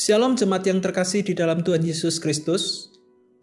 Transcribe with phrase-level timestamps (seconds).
[0.00, 2.88] Shalom jemaat yang terkasih di dalam Tuhan Yesus Kristus.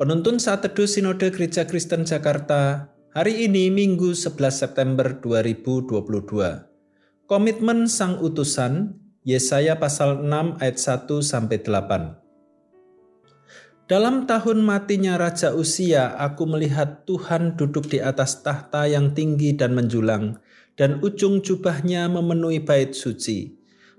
[0.02, 7.30] Penuntun saat teduh Sinode Gereja Kristen Jakarta hari ini Minggu 11 September 2022.
[7.30, 13.86] Komitmen Sang Utusan Yesaya pasal 6 ayat 1 sampai 8.
[13.86, 19.78] Dalam tahun matinya Raja Usia, aku melihat Tuhan duduk di atas tahta yang tinggi dan
[19.78, 20.42] menjulang,
[20.74, 23.57] dan ujung jubahnya memenuhi bait suci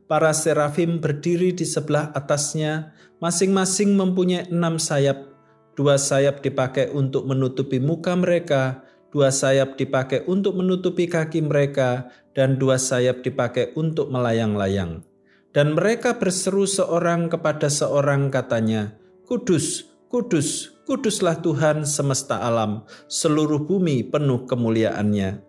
[0.08, 5.36] Para serafim berdiri di sebelah atasnya, masing-masing mempunyai enam sayap.
[5.76, 12.56] Dua sayap dipakai untuk menutupi muka mereka, dua sayap dipakai untuk menutupi kaki mereka, dan
[12.56, 15.04] dua sayap dipakai untuk melayang-layang.
[15.52, 18.96] Dan mereka berseru seorang kepada seorang katanya,
[19.28, 25.47] Kudus, kudus, kuduslah Tuhan semesta alam, seluruh bumi penuh kemuliaannya.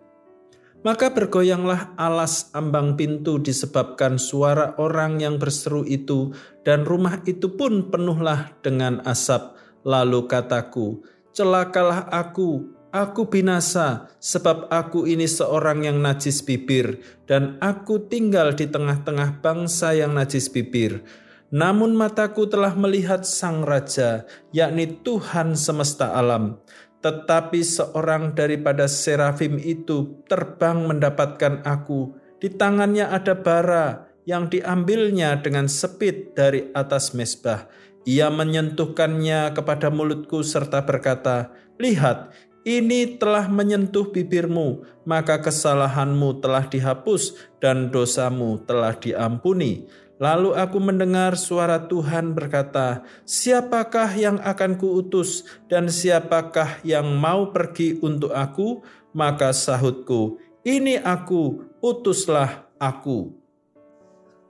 [0.80, 6.32] Maka bergoyanglah alas ambang pintu disebabkan suara orang yang berseru itu,
[6.64, 9.60] dan rumah itu pun penuhlah dengan asap.
[9.84, 11.04] Lalu kataku,
[11.36, 18.64] "Celakalah aku, aku binasa, sebab aku ini seorang yang najis bibir, dan aku tinggal di
[18.64, 21.04] tengah-tengah bangsa yang najis bibir."
[21.50, 24.22] Namun mataku telah melihat Sang Raja,
[24.54, 26.62] yakni Tuhan semesta alam.
[27.00, 32.12] Tetapi seorang daripada serafim itu terbang mendapatkan aku.
[32.36, 37.68] Di tangannya ada bara yang diambilnya dengan sepit dari atas mesbah.
[38.04, 42.32] Ia menyentuhkannya kepada mulutku serta berkata, Lihat,
[42.66, 49.88] ini telah menyentuh bibirmu, maka kesalahanmu telah dihapus dan dosamu telah diampuni.
[50.20, 57.96] Lalu aku mendengar suara Tuhan berkata, "Siapakah yang akan kuutus, dan siapakah yang mau pergi
[58.04, 58.84] untuk aku?"
[59.16, 63.32] Maka sahutku, "Ini aku, utuslah aku."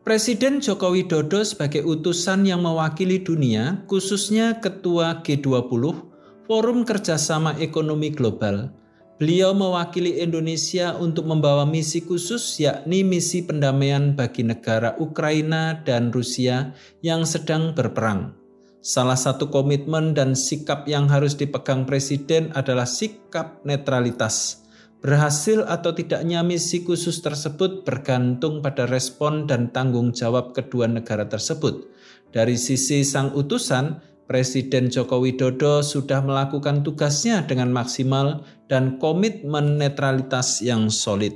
[0.02, 6.09] Presiden Joko Widodo sebagai utusan yang mewakili dunia, khususnya Ketua G20,
[6.50, 8.74] Forum Kerjasama Ekonomi Global,
[9.22, 16.74] Beliau mewakili Indonesia untuk membawa misi khusus yakni misi pendamaian bagi negara Ukraina dan Rusia
[17.06, 18.34] yang sedang berperang.
[18.82, 24.66] Salah satu komitmen dan sikap yang harus dipegang presiden adalah sikap netralitas.
[25.06, 31.86] Berhasil atau tidaknya misi khusus tersebut bergantung pada respon dan tanggung jawab kedua negara tersebut.
[32.34, 40.62] Dari sisi sang utusan, Presiden Joko Widodo sudah melakukan tugasnya dengan maksimal dan komitmen netralitas
[40.62, 41.34] yang solid.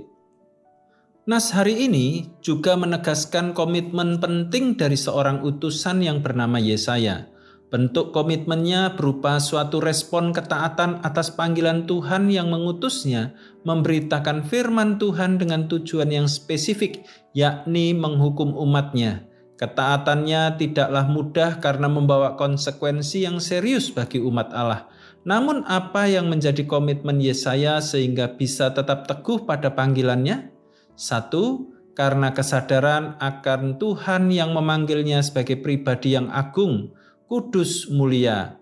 [1.27, 7.27] Nas hari ini juga menegaskan komitmen penting dari seorang utusan yang bernama Yesaya.
[7.67, 13.35] Bentuk komitmennya berupa suatu respon ketaatan atas panggilan Tuhan yang mengutusnya
[13.67, 17.03] memberitakan firman Tuhan dengan tujuan yang spesifik,
[17.35, 24.91] yakni menghukum umatnya Ketaatannya tidaklah mudah karena membawa konsekuensi yang serius bagi umat Allah.
[25.23, 30.53] Namun apa yang menjadi komitmen Yesaya sehingga bisa tetap teguh pada panggilannya?
[30.99, 36.91] Satu, karena kesadaran akan Tuhan yang memanggilnya sebagai pribadi yang agung,
[37.31, 38.59] kudus, mulia.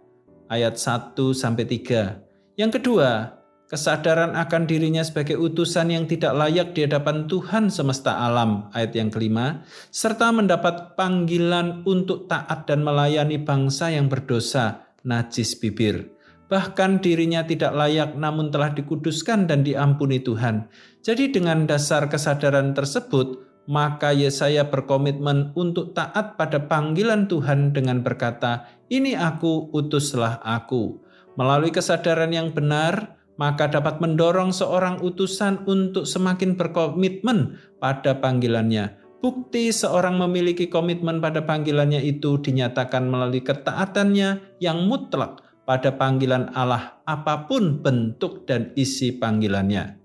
[0.52, 2.20] Ayat 1 sampai 3.
[2.60, 3.41] Yang kedua,
[3.72, 9.08] kesadaran akan dirinya sebagai utusan yang tidak layak di hadapan Tuhan semesta alam, ayat yang
[9.08, 16.12] kelima, serta mendapat panggilan untuk taat dan melayani bangsa yang berdosa, najis bibir.
[16.52, 20.68] Bahkan dirinya tidak layak namun telah dikuduskan dan diampuni Tuhan.
[21.00, 28.68] Jadi dengan dasar kesadaran tersebut, maka Yesaya berkomitmen untuk taat pada panggilan Tuhan dengan berkata,
[28.92, 31.00] "Ini aku, utuslah aku."
[31.40, 39.00] Melalui kesadaran yang benar, maka dapat mendorong seorang utusan untuk semakin berkomitmen pada panggilannya.
[39.22, 46.98] Bukti seorang memiliki komitmen pada panggilannya itu dinyatakan melalui ketaatannya yang mutlak pada panggilan Allah,
[47.06, 50.02] apa pun bentuk dan isi panggilannya.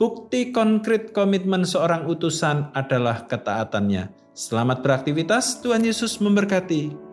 [0.00, 4.12] Bukti konkret komitmen seorang utusan adalah ketaatannya.
[4.36, 7.05] Selamat beraktivitas, Tuhan Yesus memberkati.